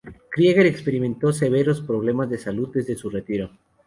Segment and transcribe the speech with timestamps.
[0.29, 3.51] Krieger experimentó severos problemas de salud desde su retiro.